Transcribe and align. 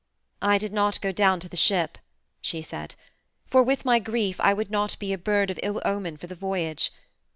"I 0.41 0.57
did 0.57 0.73
not 0.73 0.99
go 0.99 1.11
down 1.11 1.39
to 1.41 1.47
the 1.47 1.55
ship," 1.55 1.99
she 2.41 2.63
said, 2.63 2.95
"for 3.45 3.61
with 3.61 3.85
my 3.85 3.99
grief 3.99 4.39
I 4.41 4.51
would 4.51 4.71
not 4.71 4.97
be 4.97 5.13
a 5.13 5.15
bird 5.19 5.51
of 5.51 5.59
ill 5.61 5.79
omen 5.85 6.17
for 6.17 6.25
the 6.25 6.33
voyage. 6.33 6.91